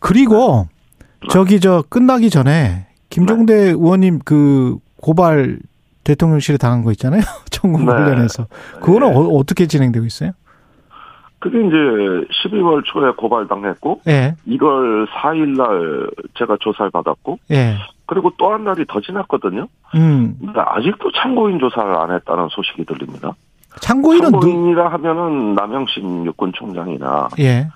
[0.00, 0.68] 그리고
[1.30, 5.58] 저기 저 끝나기 전에 김종대 의원님 그 고발
[6.04, 7.22] 대통령실에 당한 거 있잖아요.
[7.50, 7.86] 청구 네.
[7.86, 8.46] 관련해서.
[8.80, 10.32] 그거는 어, 어떻게 진행되고 있어요?
[11.38, 17.76] 그게 이제 12월 초에 고발당했고 예, 1월 4일 날 제가 조사를 받았고 예.
[18.06, 19.68] 그리고 또한 달이 더 지났거든요.
[19.94, 20.36] 음.
[20.40, 23.34] 근데 아직도 참고인 조사를 안 했다는 소식이 들립니다.
[23.80, 27.68] 참고인은 누, 참고인이라 하면은 남영신 육군 총장이나 예.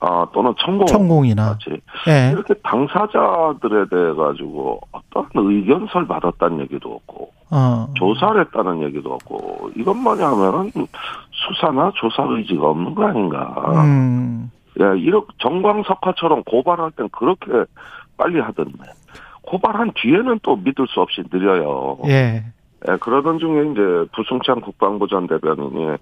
[0.00, 0.86] 아, 또는 천공.
[0.86, 1.50] 천공이나.
[1.50, 2.30] 같이 예.
[2.32, 7.88] 이렇게 당사자들에 대해 가지고 어떤 의견서를 받았다는 얘기도 없고 어.
[7.96, 10.70] 조사를 했다는 얘기도 없고 이것만이 하면은
[11.38, 13.54] 수사나 조사 의지가 없는 거 아닌가.
[13.84, 14.50] 음.
[14.80, 17.46] 예, 이렇게 정광석화처럼 고발할 땐 그렇게
[18.16, 18.78] 빨리 하던데
[19.42, 21.98] 고발한 뒤에는 또 믿을 수 없이 느려요.
[22.06, 22.44] 예.
[22.88, 25.96] 예, 그러던 중에 이제 부승찬 국방부 전 대변인이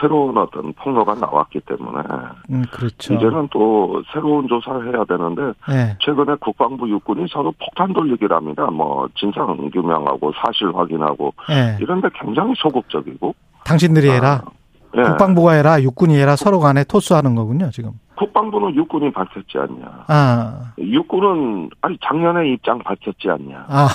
[0.00, 2.04] 새로운 어떤 폭로가 나왔기 때문에
[2.50, 3.14] 음, 그렇죠.
[3.14, 5.96] 이제는 또 새로운 조사를 해야 되는데 예.
[6.00, 8.66] 최근에 국방부 육군이 서로 폭탄 돌리기랍니다.
[8.70, 11.76] 뭐 진상 규명하고 사실 확인하고 예.
[11.80, 14.42] 이런데 굉장히 소극적이고 당신들이 해라.
[14.44, 14.50] 아,
[14.96, 15.02] 예.
[15.02, 15.80] 국방부가 해라.
[15.82, 16.36] 육군이 해라.
[16.36, 17.92] 서로 간에 토스하는 거군요, 지금.
[18.16, 20.04] 국방부는 육군이 밝혔지 않냐.
[20.08, 20.72] 아.
[20.78, 23.66] 육군은 아니 작년에 입장 밝혔지 않냐.
[23.68, 23.88] 아.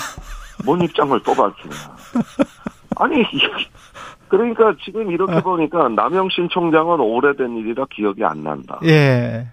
[0.64, 1.74] 뭔 입장을 또 밝히냐.
[2.96, 3.22] 아니
[4.28, 8.80] 그러니까 지금 이렇게 보니까 남영신 총장은 오래된 일이라 기억이 안 난다.
[8.84, 9.46] 예.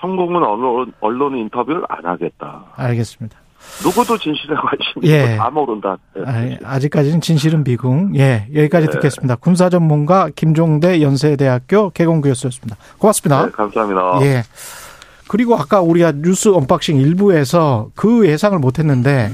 [0.00, 2.64] 천공은 언론, 언론 인터뷰를 안 하겠다.
[2.76, 3.38] 알겠습니다.
[3.82, 5.36] 누구도 진실에 관심이 예.
[5.36, 5.96] 다 모른다.
[6.24, 8.12] 아, 아직까지는 진실은 미궁.
[8.16, 8.46] 예.
[8.54, 8.92] 여기까지 네.
[8.92, 9.36] 듣겠습니다.
[9.36, 12.76] 군사 전문가 김종대 연세대학교 객원 교수였습니다.
[12.98, 13.46] 고맙습니다.
[13.46, 14.20] 네, 감사합니다.
[14.22, 14.42] 예.
[15.28, 19.32] 그리고 아까 우리가 뉴스 언박싱 일부에서 그 예상을 못 했는데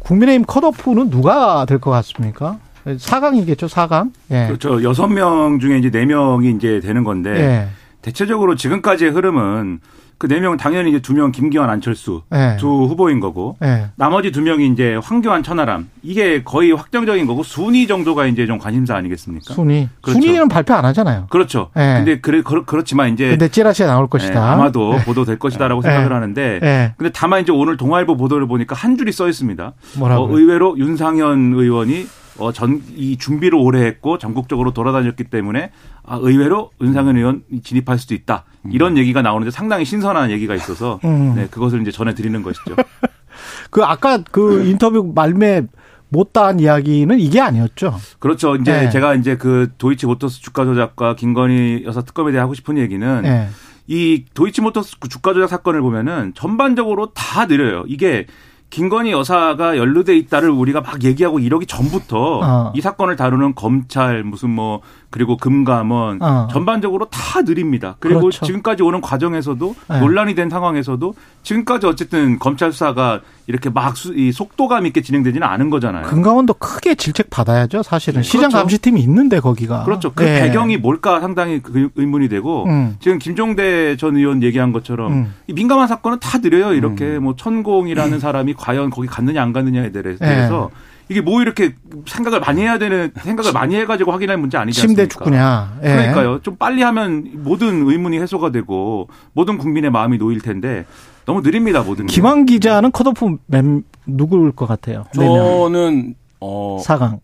[0.00, 2.58] 국민의힘 컷오프는 누가 될 것 같습니까?
[2.84, 4.10] 4강이겠죠, 4강?
[4.30, 4.46] 예.
[4.46, 4.82] 그렇죠.
[4.84, 7.68] 여섯 명 중에 이제 네 명이 이제 되는 건데 예.
[8.02, 9.80] 대체적으로 지금까지의 흐름은
[10.18, 12.56] 그 네 명은 당연히 이제 두 명 김기현 안철수 예.
[12.58, 13.88] 두 후보인 거고 예.
[13.96, 18.96] 나머지 두 명이 이제 황교안 천하람 이게 거의 확정적인 거고 순위 정도가 이제 좀 관심사
[18.96, 19.52] 아니겠습니까?
[19.54, 19.88] 순위.
[20.00, 20.20] 그렇죠.
[20.20, 21.26] 순위는 발표 안 하잖아요.
[21.30, 21.70] 그렇죠.
[21.76, 21.94] 예.
[21.98, 24.34] 근데 그래 그렇, 그렇 지만 이제 근데 찌라시에 나올 것이다.
[24.34, 25.88] 예, 아마도 보도될 것이다라고 예.
[25.88, 26.94] 생각을 하는데 예.
[26.96, 29.72] 근데 다만 이제 오늘 동아일보 보도를 보니까 한 줄이 써 있습니다.
[29.98, 30.24] 뭐라고?
[30.24, 32.06] 어, 의외로 윤상현 의원이
[32.38, 35.70] 어, 전, 이 준비를 오래 했고 전국적으로 돌아다녔기 때문에
[36.04, 38.44] 아, 의외로 윤상현 의원 진입할 수도 있다.
[38.70, 41.34] 이런 얘기가 나오는데 상당히 신선한 얘기가 있어서 음.
[41.34, 42.76] 네, 그것을 이제 전해드리는 것이죠.
[43.70, 45.66] 그 아까 그 인터뷰 말매
[46.08, 47.96] 못다한 이야기는 이게 아니었죠.
[48.18, 48.56] 그렇죠.
[48.56, 48.90] 이제 네.
[48.90, 53.48] 제가 이제 그 도이치모터스 주가 조작과 김건희 여사 특검에 대해 하고 싶은 얘기는 예.
[53.88, 57.84] 이 도이치모터스 그 주가 조작 사건을 보면은 전반적으로 다 느려요.
[57.86, 58.26] 이게
[58.70, 62.72] 김건희 여사가 연루돼 있다를 우리가 막 얘기하고 이러기 전부터 어.
[62.74, 64.80] 이 사건을 다루는 검찰 무슨 뭐
[65.16, 66.46] 그리고 금감원 어.
[66.52, 67.96] 전반적으로 다 느립니다.
[68.00, 68.44] 그리고 그렇죠.
[68.44, 69.98] 지금까지 오는 과정에서도 네.
[70.00, 75.70] 논란이 된 상황에서도 지금까지 어쨌든 검찰 수사가 이렇게 막 수, 이 속도감 있게 진행되지는 않은
[75.70, 76.04] 거잖아요.
[76.04, 77.82] 금강원도 크게 질책 받아야죠.
[77.82, 78.58] 사실은 네, 시장 그렇죠.
[78.58, 79.84] 감시팀이 있는데 거기가.
[79.84, 80.12] 그렇죠.
[80.12, 80.40] 그 예.
[80.42, 82.96] 배경이 뭘까 상당히 그 의문이 되고 음.
[83.00, 85.34] 지금 김종대 전 의원 얘기한 것처럼 음.
[85.46, 86.74] 이 민감한 사건은 다 느려요.
[86.74, 90.70] 이렇게 뭐 천공이라는 사람이 과연 거기 갔느냐 안 갔느냐에 대해- 대해서
[91.08, 91.74] 이게 뭐 이렇게
[92.06, 95.24] 생각을 많이 해야 되는 생각을 많이 해가지고 확인할 문제 아니지 침대 않습니까?
[95.24, 95.78] 축구냐.
[95.84, 95.88] 예.
[95.88, 96.40] 그러니까요.
[96.42, 100.84] 좀 빨리 하면 모든 의문이 해소가 되고 모든 국민의 마음이 놓일 텐데
[101.24, 102.12] 너무 느립니다 모든 게.
[102.12, 105.04] 김한 기자는 컷오프 멤 누구일 것 같아요?
[105.16, 105.34] 네 명.
[105.36, 107.18] 저는 어 4강.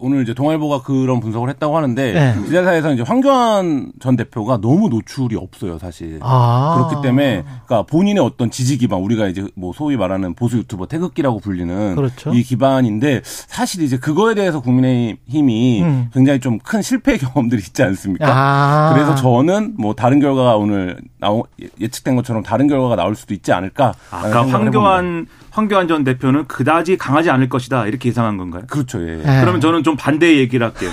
[0.00, 2.34] 오늘 이제 동아일보가 그런 분석을 했다고 하는데 네.
[2.46, 6.18] 기자사에서 이제 황교안 전 대표가 너무 노출이 없어요 사실.
[6.22, 6.86] 아.
[6.88, 11.40] 그렇기 때문에 그러니까 본인의 어떤 지지 기반 우리가 이제 뭐 소위 말하는 보수 유튜버 태극기라고
[11.40, 12.32] 불리는 그렇죠.
[12.32, 16.10] 이 기반인데 사실 이제 그거에 대해서 국민의힘이 음.
[16.12, 18.26] 굉장히 좀 큰 실패 경험들이 있지 않습니까?
[18.28, 18.92] 아.
[18.94, 21.44] 그래서 저는 뭐 다른 결과가 오늘 나오,
[21.80, 23.94] 예측된 것처럼 다른 결과가 나올 수도 있지 않을까.
[24.10, 28.62] 아까 황교안 황교안 전 대표는 그다지 강하지 않을 것이다 이렇게 예상한 건가요?
[28.68, 29.00] 그렇죠.
[29.02, 29.16] 예.
[29.16, 29.40] 네.
[29.40, 30.90] 그러면 저는 좀 반대 얘기를 할게요.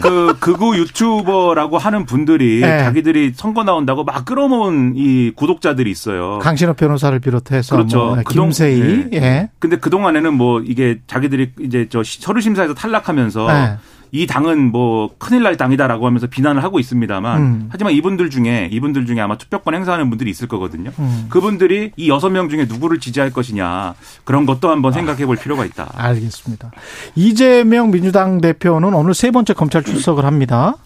[0.00, 2.80] 그 극우 유튜버라고 하는 분들이 네.
[2.84, 6.38] 자기들이 선거 나온다고 막 끌어모은 이 구독자들이 있어요.
[6.40, 7.98] 강신호 변호사를 비롯해서 그렇죠.
[7.98, 9.08] 뭐 그동- 김세희 네.
[9.14, 9.50] 예.
[9.58, 13.76] 근데 그 동안에는 뭐 이게 자기들이 이제 저 시- 서류 심사에서 탈락하면서 네.
[14.10, 17.68] 이 당은 뭐 큰일 날 당이다라고 하면서 비난을 하고 있습니다만 음.
[17.70, 20.90] 하지만 이분들 중에 이분들 중에 아마 투표권 행사하는 분들이 있을 거거든요.
[20.98, 21.26] 음.
[21.28, 23.94] 그분들이 이 여섯 명 중에 누구를 지지할 것이냐
[24.24, 25.92] 그런 것도 한번 생각해 볼 필요가 있다.
[25.94, 26.70] 알겠습니다.
[27.14, 30.76] 이재명 민주당 대표는 오늘 세 번째 검찰 출석을 합니다.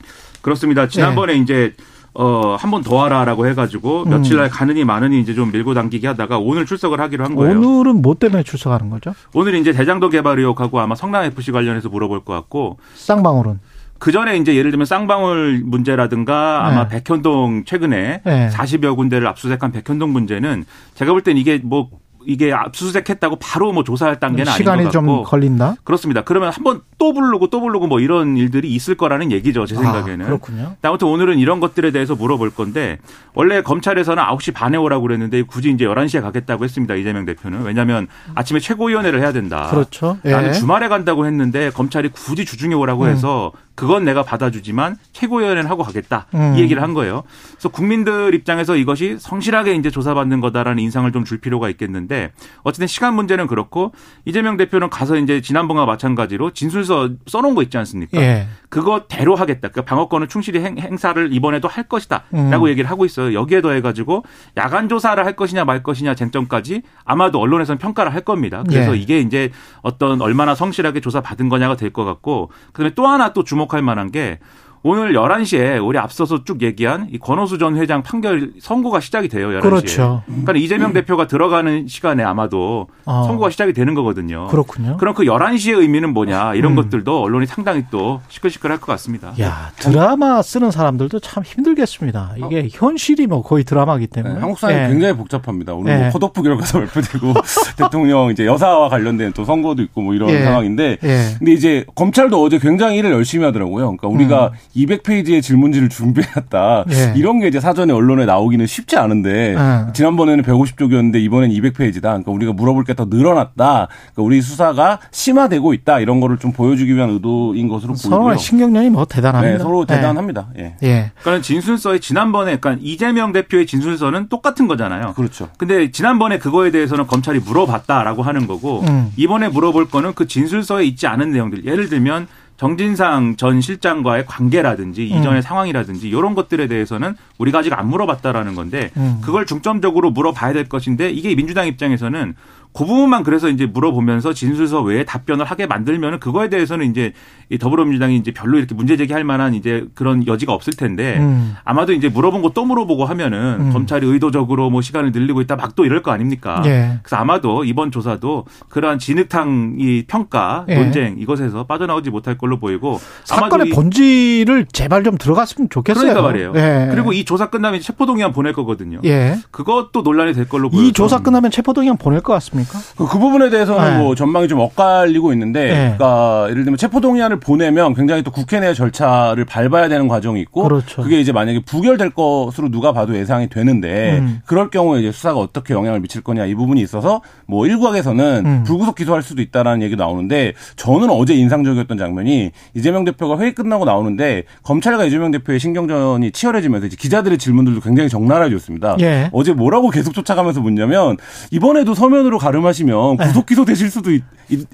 [0.40, 0.88] 그렇습니다.
[0.88, 1.74] 지난번에 이제
[2.14, 4.10] 어, 한 번 더 하라라고 해가지고 음.
[4.10, 7.58] 며칠 날 가느니 마느니 이제 좀 밀고 당기기 하다가 오늘 출석을 하기로 한 거예요.
[7.58, 9.14] 오늘은 뭐 때문에 출석하는 거죠?
[9.34, 13.60] 오늘 이제 대장도 개발 의혹하고 아마 성남 FC 관련해서 물어볼 것 같고 쌍방울은.
[13.98, 17.00] 그 전에 이제 예를 들면 쌍방울 문제라든가 아마 네.
[17.04, 18.48] 백현동 최근에 네.
[18.52, 20.64] 40여 군데를 압수수색한 백현동 문제는
[20.96, 21.88] 제가 볼 땐 이게 뭐
[22.26, 25.76] 이게 압수수색했다고 바로 뭐 조사할 단계는 아닌 시간이 것좀 같고 걸린다.
[25.84, 26.22] 그렇습니다.
[26.22, 29.66] 그러면 한번 또 부르고 또 부르고 뭐 이런 일들이 있을 거라는 얘기죠.
[29.66, 30.24] 제 생각에는.
[30.24, 30.76] 아, 그렇군요.
[30.82, 32.98] 아무튼 오늘은 이런 것들에 대해서 물어볼 건데
[33.34, 36.94] 원래 검찰에서는 9시 반에 오라고 그랬는데 굳이 이제 11시에 가겠다고 했습니다.
[36.94, 37.62] 이재명 대표는.
[37.62, 39.68] 왜냐하면 아침에 최고위원회를 해야 된다.
[39.70, 40.18] 그렇죠.
[40.24, 40.30] 예.
[40.30, 43.08] 나는 주말에 간다고 했는데 검찰이 굳이 주중에 오라고 음.
[43.08, 46.54] 해서 그건 내가 받아주지만 최고위원회는 하고 가겠다 음.
[46.56, 47.22] 이 얘기를 한 거예요.
[47.52, 52.32] 그래서 국민들 입장에서 이것이 성실하게 이제 조사받는 거다라는 인상을 좀 줄 필요가 있겠는데
[52.64, 53.92] 어쨌든 시간 문제는 그렇고
[54.24, 58.20] 이재명 대표는 가서 이제 지난번과 마찬가지로 진술서 써놓은 거 있지 않습니까?
[58.20, 58.48] 예.
[58.68, 59.68] 그거 대로 하겠다.
[59.68, 62.68] 그러니까 방어권을 충실히 행, 행사를 이번에도 할 것이다라고 음.
[62.68, 63.34] 얘기를 하고 있어요.
[63.34, 64.24] 여기에 더해가지고
[64.56, 68.64] 야간 조사를 할 것이냐 말 것이냐 쟁점까지 아마도 언론에서는 평가를 할 겁니다.
[68.68, 69.00] 그래서 예.
[69.00, 69.50] 이게 이제
[69.82, 73.82] 어떤 얼마나 성실하게 조사 받은 거냐가 될 것 같고 그다음에 또 하나 또 주목 할
[73.82, 74.38] 만한 게
[74.84, 79.48] 오늘 11시에 우리 앞서서 쭉 얘기한 이 권오수 전 회장 판결 선고가 시작이 돼요.
[79.48, 79.62] 11시에.
[79.62, 80.22] 그렇죠.
[80.26, 83.24] 그러니까 이재명 대표가 들어가는 시간에 아마도 어.
[83.26, 84.48] 선고가 시작이 되는 거거든요.
[84.48, 84.96] 그렇군요.
[84.96, 86.76] 그럼 그 11시의 의미는 뭐냐 이런 음.
[86.76, 89.32] 것들도 언론이 상당히 또 시끌시끌할 것 같습니다.
[89.40, 92.34] 야, 드라마 쓰는 사람들도 참 힘들겠습니다.
[92.38, 94.40] 이게 현실이 뭐 거의 드라마기 네, 때문에.
[94.40, 94.88] 한국 사람이 예.
[94.88, 95.74] 굉장히 복잡합니다.
[95.74, 95.98] 오늘 예.
[95.98, 97.34] 뭐 컷오프 결과가 발표되고
[97.78, 100.42] 대통령 이제 여사와 관련된 또 선거도 있고 뭐 이런 예.
[100.42, 101.24] 상황인데 예.
[101.38, 103.96] 근데 이제 검찰도 어제 굉장히 일을 열심히 하더라고요.
[103.96, 106.84] 그러니까 우리가 200페이지의 질문지를 준비해놨다.
[106.88, 106.92] 음.
[106.92, 107.12] 예.
[107.16, 109.92] 이런 게 이제 사전에 언론에 나오기는 쉽지 않은데 예.
[109.92, 112.02] 지난번에는 150쪽이었는데 이번엔 200페이지다.
[112.02, 113.88] 그러니까 우리가 물어볼 게 더 늘어났다.
[114.12, 116.00] 그러니까 우리 수사가 심화되고 있다.
[116.00, 118.36] 이런 거를 좀 보여주기 위한 의도인 것으로 서로 보이고요.
[118.36, 119.56] 신경전이 뭐 대단합니다.
[119.56, 119.94] 네, 서로 예.
[119.94, 120.48] 대단합니다.
[120.58, 120.76] 예.
[120.82, 121.10] 예.
[121.22, 125.14] 그러니까 진술서에 지난번에 그러니까 이재명 대표의 진술서는 똑같은 거잖아요.
[125.14, 125.48] 그렇죠.
[125.56, 129.10] 근데 지난번에 그거에 대해서는 검찰이 물어봤다라고 하는 거고 음.
[129.16, 131.64] 이번에 물어볼 거는 그 진술서에 있지 않은 내용들.
[131.64, 132.26] 예를 들면
[132.62, 135.18] 정진상 전 실장과의 관계라든지 음.
[135.18, 139.18] 이전의 상황이라든지 이런 것들에 대해서는 우리가 아직 안 물어봤다라는 건데 음.
[139.20, 142.36] 그걸 중점적으로 물어봐야 될 것인데 이게 민주당 입장에서는
[142.74, 147.12] 그 부분만 그래서 이제 물어보면서 진술서 외에 답변을 하게 만들면은 그거에 대해서는 이제
[147.50, 151.54] 이 더불어민주당이 이제 별로 이렇게 문제 제기할 만한 이제 그런 여지가 없을 텐데 음.
[151.64, 153.72] 아마도 이제 물어본 거 또 물어보고 하면은 음.
[153.72, 156.62] 검찰이 의도적으로 뭐 시간을 늘리고 있다 막 또 이럴 거 아닙니까?
[156.66, 156.98] 예.
[157.02, 160.74] 그래서 아마도 이번 조사도 그러한 진흙탕 이 평가 예.
[160.76, 166.02] 논쟁 이것에서 빠져나오지 못할 걸로 보이고 사건의 이- 본질을 제발 좀 들어갔으면 좋겠어요.
[166.14, 166.52] 그러니까 말이에요.
[166.56, 166.88] 예.
[166.90, 168.98] 그리고 이 조사 끝나면 체포동의안 보낼 거거든요.
[169.04, 169.38] 예.
[169.50, 170.86] 그것도 논란이 될 걸로 보여요.
[170.86, 172.78] 이 조사 끝나면 체포동의안 보낼 것 같습니 까?
[172.96, 173.98] 그, 그 부분에 대해서는 네.
[173.98, 175.94] 뭐 전망이 좀 엇갈리고 있는데, 네.
[175.96, 181.02] 그러니까 예를 들면 체포동의안을 보내면 굉장히 또 국회 내 절차를 밟아야 되는 과정이 있고, 그렇죠.
[181.04, 184.40] 게 이제 만약에 부결될 것으로 누가 봐도 예상이 되는데, 음.
[184.46, 188.62] 그럴 경우에 이제 수사가 어떻게 영향을 미칠 거냐 이 부분이 있어서 뭐 일각에서는 음.
[188.64, 194.44] 불구속 기소할 수도 있다라는 얘기 나오는데, 저는 어제 인상적이었던 장면이 이재명 대표가 회의 끝나고 나오는데
[194.62, 198.96] 검찰과 이재명 대표의 신경전이 치열해지면서 이제 기자들의 질문들도 굉장히 적나라해졌습니다.
[199.00, 199.30] 예.
[199.32, 201.16] 어제 뭐라고 계속 쫓아가면서 묻냐면
[201.50, 204.22] 이번에도 서면으로 가 름하시면 구속 기소 되실 수도 있,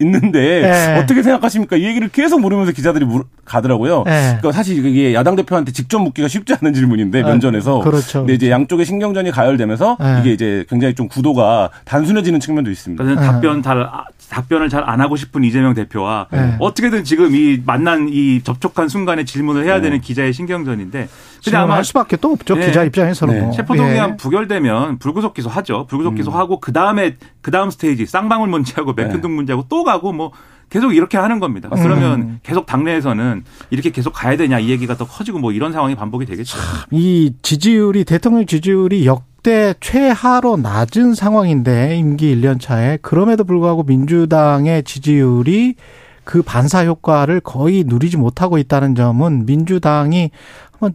[0.00, 0.98] 는데 네.
[0.98, 1.76] 어떻게 생각하십니까?
[1.76, 4.02] 이 얘기를 계속 물으면서 기자들이 물, 가더라고요.
[4.04, 4.36] 네.
[4.38, 8.20] 그러니까 사실 이게 야당 대표한테 직접 묻기가 쉽지 않은 질문인데 면전에서 그렇죠.
[8.20, 10.18] 근데 이제 양쪽의 신경전이 가열되면서 네.
[10.20, 13.02] 이게 이제 굉장히 좀 구도가 단순해지는 측면도 있습니다.
[13.02, 13.32] 그러니까 네.
[13.32, 16.56] 답변 잘 아, 답변을 잘 안 하고 싶은 이재명 대표와 네.
[16.60, 21.08] 어떻게든 지금 이 만난 이 접촉한 순간에 질문을 해야 되는 기자의 신경전인데
[21.44, 22.54] 근데 아마 할 수밖에 또 없죠.
[22.54, 22.66] 네.
[22.66, 23.34] 기자 입장에서는.
[23.34, 23.40] 네.
[23.42, 23.52] 뭐.
[23.52, 24.16] 체포동의안 예.
[24.16, 25.86] 부결되면 불구속 기소하죠.
[25.88, 30.33] 불구속 기소하고 그 다음에 그 다음 스테이지 쌍방울 문제하고 맥힌동 문제하고 또 가고 뭐
[30.70, 31.68] 계속 이렇게 하는 겁니다.
[31.70, 36.26] 그러면 계속 당내에서는 이렇게 계속 가야 되냐 이 얘기가 더 커지고 뭐 이런 상황이 반복이
[36.26, 36.59] 되겠죠.
[36.90, 45.76] 이 지지율이 대통령 지지율이 역대 최하로 낮은 상황인데 임기 1년 차에 그럼에도 불구하고 민주당의 지지율이
[46.24, 50.31] 그 반사 효과를 거의 누리지 못하고 있다는 점은 민주당이
[50.72, 50.94] 한번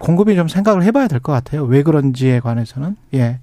[0.00, 1.62] 곰곰이 좀 생각을 해봐야 될 것 같아요.
[1.62, 3.38] 왜 그런지에 관해서는 예.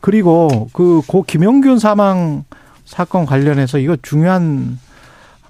[0.00, 2.44] 그리고 그 고 김용균 사망
[2.84, 4.78] 사건 관련해서 이거 중요한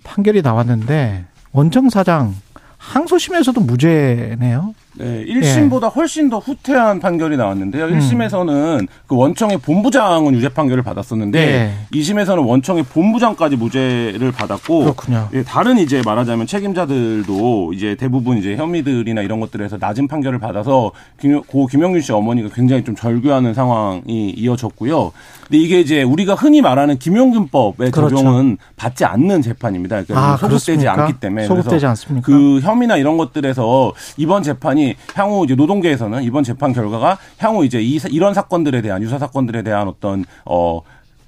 [0.04, 2.34] 판결이 나왔는데 원청 사장
[2.78, 4.74] 항소심에서도 무죄네요.
[4.98, 7.87] 네, 1심보다 훨씬 더 후퇴한 판결이 나왔는데요.
[7.87, 7.98] 음.
[7.98, 11.72] 1심에서는 그 원청의 본부장은 유죄 판결을 받았었는데 네.
[11.92, 15.28] 2심에서는 원청의 본부장까지 무죄를 받았고 그렇군요.
[15.34, 21.40] 예, 다른 이제 말하자면 책임자들도 이제 대부분 이제 혐의들이나 이런 것들에서 낮은 판결을 받아서 김,
[21.42, 25.12] 고 김영균 씨 어머니가 굉장히 좀 절규하는 상황이 이어졌고요.
[25.48, 28.16] 근데 이게 이제 우리가 흔히 말하는 김용균법의 그렇죠.
[28.16, 30.02] 적용은 받지 않는 재판입니다.
[30.02, 31.04] 그러니까 아, 소속되지 그렇습니까?
[31.04, 32.26] 않기 때문에 그래서 않습니까?
[32.26, 37.98] 그 혐의나 이런 것들에서 이번 재판이 향후 이제 노동계에서는 이번 재판 결과가 향후 이제 이,
[38.11, 40.81] 이런 사건들에 대한 유사 사건들에 대한 어떤 어.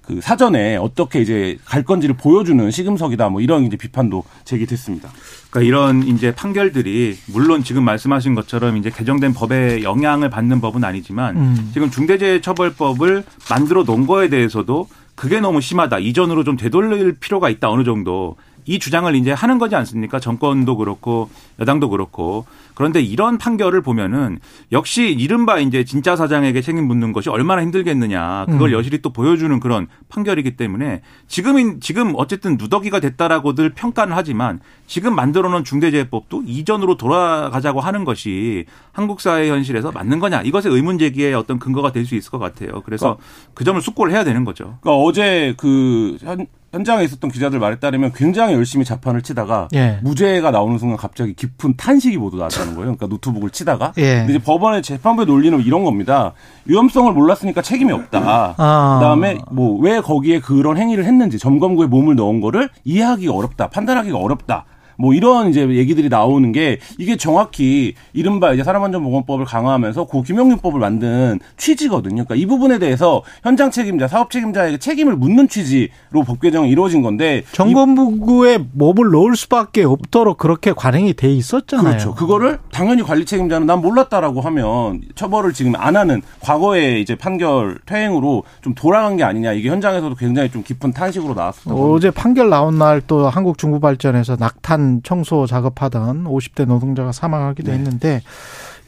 [0.02, 5.08] 그 사전에 어떻게 이제 갈 건지를 보여주는 시금석이다 뭐 이런 이제 비판도 제기됐습니다.
[5.50, 11.36] 그러니까 이런 이제 판결들이 물론 지금 말씀하신 것처럼 이제 개정된 법에 영향을 받는 법은 아니지만
[11.36, 11.70] 음.
[11.72, 15.98] 지금 중대재해처벌법을 만들어 놓은 거에 대해서도 그게 너무 심하다.
[15.98, 17.70] 이전으로 좀 되돌릴 필요가 있다.
[17.70, 18.36] 어느 정도.
[18.70, 20.20] 이 주장을 이제 하는 거지 않습니까?
[20.20, 24.38] 정권도 그렇고 여당도 그렇고 그런데 이런 판결을 보면은
[24.70, 28.78] 역시 이른바 이제 진짜 사장에게 책임 묻는 것이 얼마나 힘들겠느냐 그걸 음.
[28.78, 35.64] 여실히 또 보여주는 그런 판결이기 때문에 지금인 지금 어쨌든 누더기가 됐다라고들 평가는 하지만 지금 만들어놓은
[35.64, 41.92] 중대재해법도 이전으로 돌아가자고 하는 것이 한국 사회 현실에서 맞는 거냐 이것의 의문 제기의 어떤 근거가
[41.92, 42.82] 될 수 있을 것 같아요.
[42.84, 43.18] 그래서
[43.54, 44.78] 그 점을 숙고를 해야 되는 거죠.
[44.80, 49.98] 그러니까 어제 그 현, 현장에 있었던 기자들 말에 따르면 굉장히 열심히 자판을 치다가 예.
[50.02, 52.82] 무죄가 나오는 순간 갑자기 깊은 탄식이 모두 나왔다는 거예요.
[52.96, 54.24] 그러니까 노트북을 치다가 예.
[54.28, 56.32] 이제 법원의 재판부의 논리는 이런 겁니다.
[56.66, 58.54] 위험성을 몰랐으니까 책임이 없다.
[58.56, 58.98] 아.
[59.00, 63.68] 그다음에 뭐 왜 거기에 그런 행위를 했는지 점검구에 몸을 넣은 거를 이해하기가 어렵다.
[63.70, 64.64] 판단하기가 어렵다.
[65.00, 71.40] 뭐 이런 이제 얘기들이 나오는 게 이게 정확히 이른바 이제 사람안전보건법을 강화하면서 고 김용민법을 만든
[71.56, 72.24] 취지거든요.
[72.24, 77.42] 그러니까 이 부분에 대해서 현장 책임자, 사업 책임자에게 책임을 묻는 취지로 법 개정이 이루어진 건데
[77.52, 81.88] 정권부에 몸을 넣을 수밖에 없도록 그렇게 관행이 돼 있었잖아요.
[81.88, 82.14] 그렇죠.
[82.14, 88.44] 그거를 당연히 관리 책임자는 난 몰랐다라고 하면 처벌을 지금 안 하는 과거의 이제 판결 퇴행으로
[88.62, 89.52] 좀 돌아간 게 아니냐.
[89.52, 91.72] 이게 현장에서도 굉장히 좀 깊은 탄식으로 나왔었던.
[91.74, 97.78] 어제 판결 나온 날 또 한국 중부 발전에서 낙탄 청소 작업하던 50대 노동자가 사망하기도 네.
[97.78, 98.22] 했는데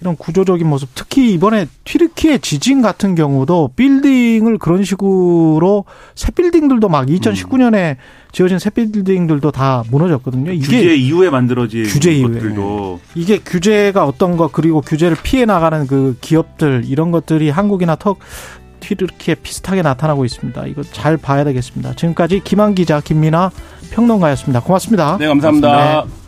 [0.02, 5.84] 이런 구조적인 모습 특히 이번에 튀르키예 지진 같은 경우도 빌딩을 그런 식으로
[6.16, 7.96] 새 빌딩들도 막 2019년에
[8.32, 10.50] 지어진 새 빌딩들도 다 무너졌거든요.
[10.52, 12.34] 이게 규제 이후에 만들어진 규제 이후에.
[12.34, 18.18] 것들도 이게 규제가 어떤 것 그리고 규제를 피해 나가는 그 기업들 이런 것들이 한국이나 턱
[18.80, 20.66] 튀르키에 비슷하게 나타나고 있습니다.
[20.66, 21.94] 이거 잘 봐야 되겠습니다.
[21.94, 23.52] 지금까지 김한 기자, 김민아
[23.92, 24.60] 평론가였습니다.
[24.60, 25.16] 고맙습니다.
[25.18, 26.04] 네, 감사합니다.
[26.06, 26.21] 네.